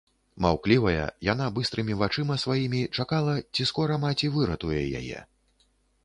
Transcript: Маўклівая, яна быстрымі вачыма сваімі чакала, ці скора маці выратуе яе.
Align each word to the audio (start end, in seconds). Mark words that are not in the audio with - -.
Маўклівая, 0.43 1.03
яна 1.33 1.45
быстрымі 1.57 1.97
вачыма 1.99 2.37
сваімі 2.43 2.81
чакала, 3.03 3.35
ці 3.57 3.67
скора 3.73 3.99
маці 4.05 4.31
выратуе 4.39 4.81
яе. 5.01 5.19